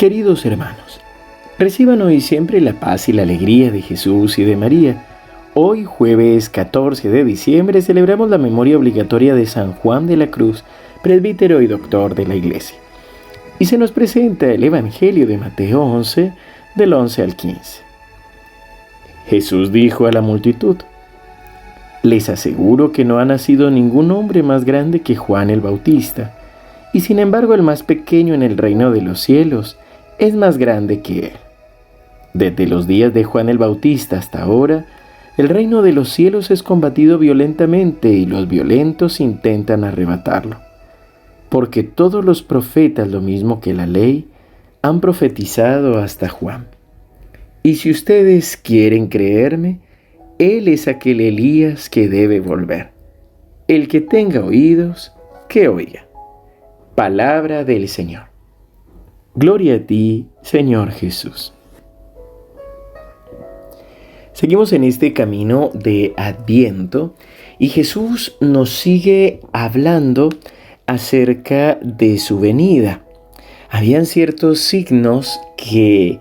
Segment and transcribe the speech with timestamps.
[0.00, 0.98] Queridos hermanos,
[1.58, 5.04] reciban hoy siempre la paz y la alegría de Jesús y de María.
[5.52, 10.64] Hoy, jueves 14 de diciembre, celebramos la memoria obligatoria de San Juan de la Cruz,
[11.02, 12.78] presbítero y doctor de la Iglesia.
[13.58, 16.32] Y se nos presenta el Evangelio de Mateo 11,
[16.76, 17.82] del 11 al 15.
[19.26, 20.78] Jesús dijo a la multitud,
[22.02, 26.38] Les aseguro que no ha nacido ningún hombre más grande que Juan el Bautista,
[26.94, 29.76] y sin embargo el más pequeño en el reino de los cielos
[30.20, 31.32] es más grande que él.
[32.34, 34.86] Desde los días de Juan el Bautista hasta ahora,
[35.36, 40.58] el reino de los cielos es combatido violentamente y los violentos intentan arrebatarlo.
[41.48, 44.28] Porque todos los profetas, lo mismo que la ley,
[44.82, 46.66] han profetizado hasta Juan.
[47.62, 49.80] Y si ustedes quieren creerme,
[50.38, 52.90] Él es aquel Elías que debe volver.
[53.68, 55.12] El que tenga oídos,
[55.48, 56.06] que oiga.
[56.94, 58.29] Palabra del Señor.
[59.34, 61.52] Gloria a ti, Señor Jesús.
[64.32, 67.14] Seguimos en este camino de Adviento
[67.58, 70.30] y Jesús nos sigue hablando
[70.86, 73.04] acerca de su venida.
[73.68, 76.18] Habían ciertos signos que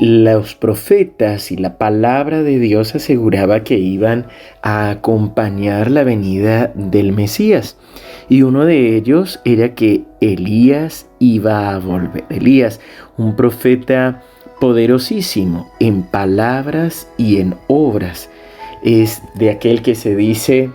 [0.00, 4.26] los profetas y la palabra de Dios aseguraba que iban
[4.62, 7.76] a acompañar la venida del Mesías.
[8.28, 12.24] Y uno de ellos era que Elías iba a volver.
[12.28, 12.80] Elías,
[13.16, 14.22] un profeta
[14.60, 18.30] poderosísimo en palabras y en obras.
[18.82, 20.70] Es de aquel que se dice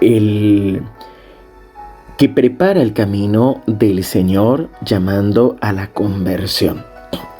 [0.00, 0.82] el
[2.18, 6.84] que prepara el camino del Señor llamando a la conversión.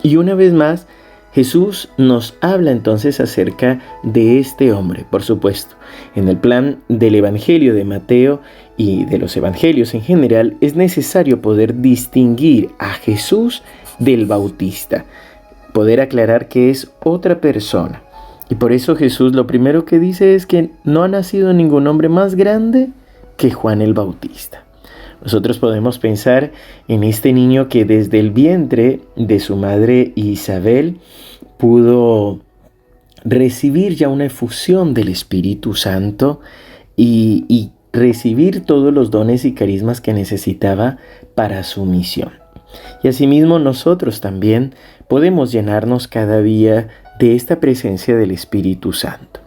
[0.02, 0.86] Y una vez más,
[1.32, 5.76] Jesús nos habla entonces acerca de este hombre, por supuesto.
[6.14, 8.40] En el plan del Evangelio de Mateo
[8.76, 13.62] y de los Evangelios en general, es necesario poder distinguir a Jesús
[13.98, 15.04] del Bautista,
[15.72, 18.02] poder aclarar que es otra persona.
[18.48, 22.08] Y por eso Jesús lo primero que dice es que no ha nacido ningún hombre
[22.08, 22.88] más grande
[23.36, 24.64] que Juan el Bautista.
[25.22, 26.52] Nosotros podemos pensar
[26.86, 30.98] en este niño que desde el vientre de su madre Isabel
[31.58, 32.40] pudo
[33.24, 36.40] recibir ya una efusión del Espíritu Santo
[36.96, 40.98] y, recibir todos los dones y carismas que necesitaba
[41.34, 42.32] para su misión.
[43.02, 44.74] Y asimismo nosotros también
[45.08, 49.40] podemos llenarnos cada día de esta presencia del Espíritu Santo.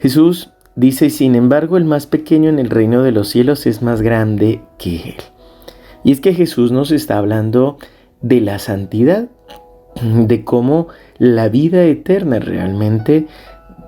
[0.00, 4.00] Jesús Dice, sin embargo, el más pequeño en el reino de los cielos es más
[4.00, 5.22] grande que él.
[6.04, 7.76] Y es que Jesús nos está hablando
[8.22, 9.28] de la santidad,
[10.02, 10.88] de cómo
[11.18, 13.26] la vida eterna realmente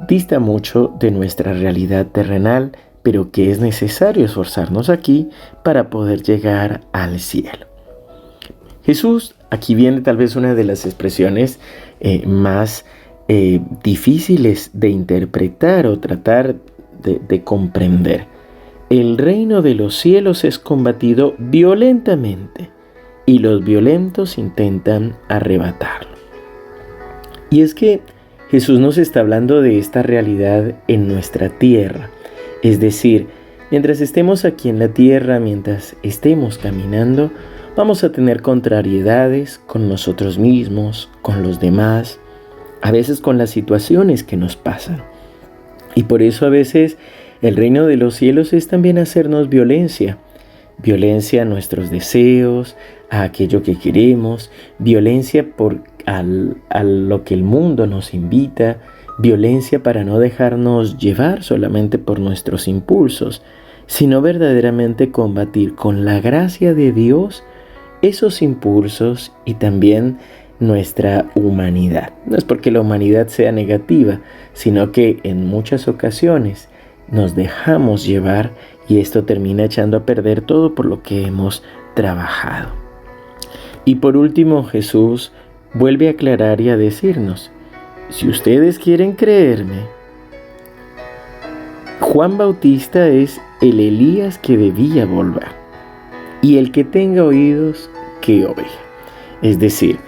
[0.06, 2.72] dista mucho de nuestra realidad terrenal,
[3.02, 5.28] pero que es necesario esforzarnos aquí
[5.62, 7.66] para poder llegar al cielo.
[8.84, 11.58] Jesús, aquí viene tal vez una de las expresiones
[12.00, 12.84] eh, más
[13.28, 16.56] eh, difíciles de interpretar o tratar
[17.04, 18.26] de, comprender.
[18.90, 22.70] El reino de los cielos es combatido violentamente
[23.26, 26.16] y los violentos intentan arrebatarlo.
[27.50, 28.00] Y es que
[28.50, 32.10] Jesús nos está hablando de esta realidad en nuestra tierra.
[32.62, 33.26] Es decir,
[33.70, 37.30] mientras estemos aquí en la tierra, mientras estemos caminando,
[37.76, 42.18] vamos a tener contrariedades con nosotros mismos, con los demás,
[42.82, 45.02] a veces con las situaciones que nos pasan.
[45.94, 46.96] Y por eso a veces
[47.42, 50.18] el reino de los cielos es también hacernos violencia.
[50.78, 52.76] Violencia a nuestros deseos,
[53.10, 56.22] a aquello que queremos, violencia por a
[56.82, 58.78] lo que el mundo nos invita,
[59.18, 63.42] violencia para no dejarnos llevar solamente por nuestros impulsos,
[63.86, 67.44] sino verdaderamente combatir con la gracia de Dios
[68.02, 70.18] esos impulsos y también
[70.60, 72.12] nuestra humanidad.
[72.26, 74.20] No es porque la humanidad sea negativa,
[74.52, 76.68] sino que en muchas ocasiones
[77.08, 78.52] nos dejamos llevar
[78.88, 81.62] y esto termina echando a perder todo por lo que hemos
[81.94, 82.70] trabajado.
[83.84, 85.32] Y por último Jesús
[85.74, 87.50] vuelve a aclarar y a decirnos,
[88.08, 89.82] si ustedes quieren creerme,
[92.00, 95.48] Juan Bautista es el Elías que debía volver,
[96.42, 97.90] y el que tenga oídos,
[98.20, 98.64] que oiga.
[99.42, 99.98] Es decir,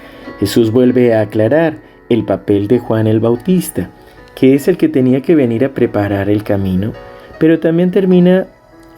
[0.40, 1.78] Jesús vuelve a aclarar
[2.08, 3.90] el papel de Juan el Bautista,
[4.34, 6.92] que es el que tenía que venir a preparar el camino,
[7.38, 8.46] pero también termina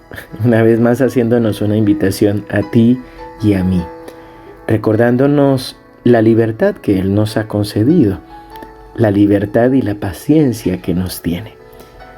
[0.45, 3.01] una vez más haciéndonos una invitación a ti
[3.43, 3.83] y a mí,
[4.67, 8.21] recordándonos la libertad que Él nos ha concedido,
[8.97, 11.55] la libertad y la paciencia que nos tiene.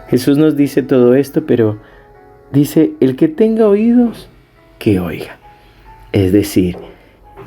[0.08, 1.78] Jesús nos dice todo esto, pero
[2.52, 4.28] dice, el que tenga oídos,
[4.78, 5.38] que oiga.
[6.12, 6.76] Es decir,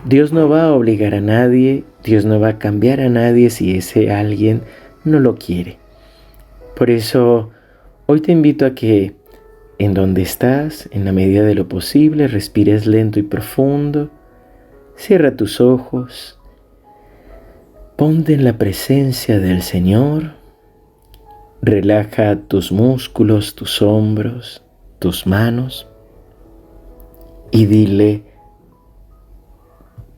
[0.06, 3.78] Dios no va a obligar a nadie, Dios no va a cambiar a nadie si
[3.78, 4.62] ese alguien
[5.06, 5.80] no lo quiere.
[6.76, 7.52] Por eso,
[8.06, 9.16] hoy te invito a que
[9.80, 14.12] en donde estás, en la medida de lo posible, respires lento y profundo,
[14.98, 16.38] cierra tus ojos,
[17.96, 20.34] ponte en la presencia del Señor,
[21.62, 24.64] relaja tus músculos, tus hombros,
[25.00, 25.88] tus manos.
[27.52, 28.32] Y dile,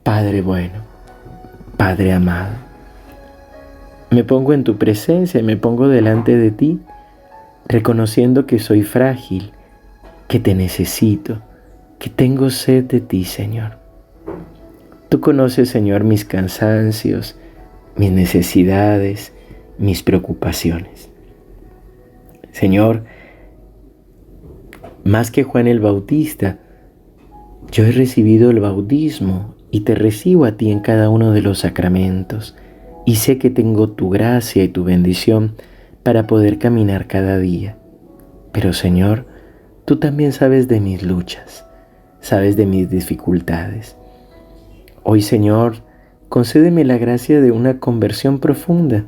[0.05, 0.75] Padre bueno,
[1.77, 2.53] Padre amado,
[4.11, 6.79] me pongo en tu presencia, me pongo delante de ti,
[7.67, 9.51] reconociendo que soy frágil,
[10.27, 11.41] que te necesito,
[11.97, 13.79] que tengo sed de ti, Señor.
[15.09, 17.35] Tú conoces, Señor, mis cansancios,
[17.95, 19.33] mis necesidades,
[19.79, 21.09] mis preocupaciones.
[22.51, 23.05] Señor,
[25.03, 26.59] más que Juan el Bautista,
[27.71, 31.59] yo he recibido el bautismo y te recibo a ti en cada uno de los
[31.59, 32.55] sacramentos
[33.05, 35.55] y sé que tengo tu gracia y tu bendición
[36.01, 37.75] para poder caminar cada día.
[38.53, 39.25] Pero Señor,
[39.83, 41.65] tú también sabes de mis luchas,
[42.21, 43.97] sabes de mis dificultades.
[45.03, 45.83] Hoy Señor,
[46.29, 49.03] concédeme la gracia de una conversión profunda,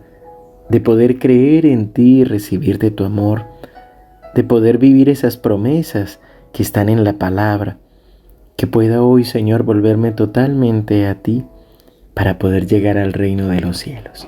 [0.69, 3.45] de poder creer en ti y recibir de tu amor,
[4.35, 6.19] de poder vivir esas promesas
[6.51, 7.77] que están en la palabra
[8.57, 11.45] que pueda hoy, Señor, volverme totalmente a ti
[12.15, 14.27] para poder llegar al reino de los cielos.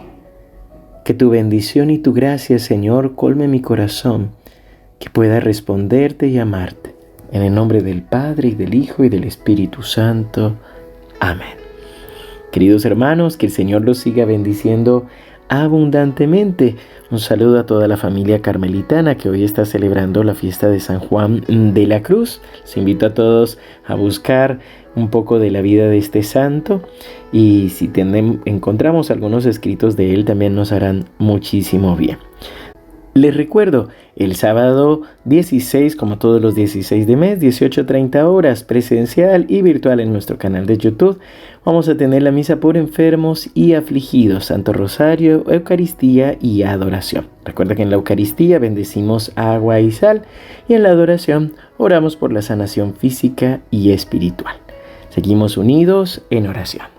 [1.04, 4.30] Que tu bendición y tu gracia, Señor, colme mi corazón,
[5.00, 6.96] que pueda responderte y amarte.
[7.32, 10.58] En el nombre del Padre y del Hijo y del Espíritu Santo.
[11.20, 11.58] Amén.
[12.52, 15.08] Queridos hermanos, que el Señor los siga bendiciendo
[15.50, 16.76] abundantemente.
[17.12, 21.00] Un saludo a toda la familia carmelitana que hoy está celebrando la fiesta de San
[21.00, 22.40] Juan de la Cruz.
[22.62, 24.60] Les invito a todos a buscar
[24.96, 26.82] un poco de la vida de este santo
[27.32, 27.92] y si
[28.46, 32.18] encontramos algunos escritos de él también nos harán muchísimo bien.
[33.16, 39.64] Les recuerdo, el sábado 16, como todos los 16 de mes, 18.30 horas, presencial y
[39.64, 41.20] virtual en nuestro canal de YouTube,
[41.66, 47.28] vamos a tener la misa por enfermos y afligidos, Santo Rosario, Eucaristía y adoración.
[47.46, 50.22] Recuerda que en la Eucaristía bendecimos agua y sal
[50.68, 54.56] y en la adoración oramos por la sanación física y espiritual.
[55.10, 56.99] Seguimos unidos en oración.